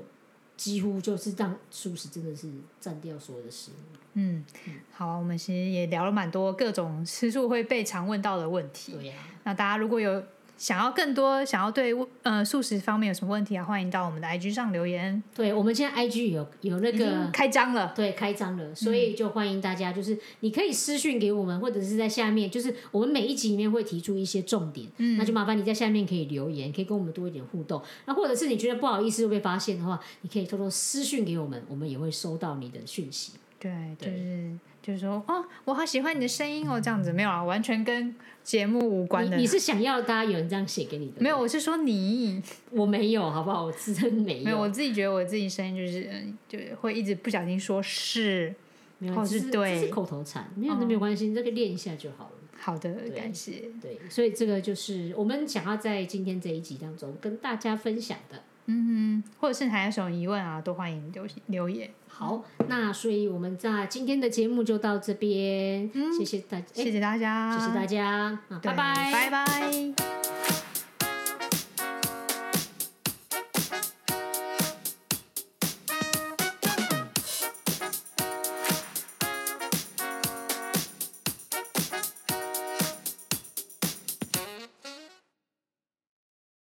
[0.61, 2.47] 几乎就是让素食真的是
[2.79, 3.97] 占掉所有的食物。
[4.13, 4.45] 嗯，
[4.93, 8.93] 好啊，我们其实也聊了蛮多各种吃素会被常问到的问题。
[8.93, 10.23] 对呀、那大家如果有
[10.61, 17.31] 想要更多想要对呃素食方面有什么问题啊，欢迎到我们的 IG 上留言，对，我们现在 IG 有有那个。
[17.33, 17.95] 开张了。
[17.97, 27.83] 对，开张了，所以就欢迎大家，就是你可以私讯给我们，或者是在下面，就是我们每一集里面会提出一些重点，嗯那就麻烦你在下面可以留言，可以跟我们多一点互动。
[28.05, 33.33] 那或者是你觉得不好意思会被发现的话，你可以偷偷私讯给我们，我们也会收到你的讯息。
[33.59, 34.51] 对，就是
[34.91, 38.13] 就是说，哦，我好喜欢你的声音哦，这样子没有啊，完全跟
[38.43, 39.37] 节目无关的。
[39.37, 41.21] 你你是想要大家有人这样写给你的？
[41.21, 43.65] 没有，，我是说你，我没有，好不好？
[43.65, 48.53] 我自身没有，没有，我自己觉得我自己声音就是，嗯就是会一直不小心说是
[48.99, 52.31] 没有，是是对这是口头禅，没有那没有关系，你这个练一下就好了。
[52.59, 53.71] 好的，感谢。
[53.81, 58.43] 对，所以这个就是我们想要在今天这一集当中跟大家分享的。
[58.71, 61.91] 嗯哼，或者是还有什么疑问啊，都欢迎留留言。
[62.07, 70.30] 好，那所以我们在今天的节目就到这边，谢谢大，家谢谢大家，谢谢大家，拜拜，拜拜。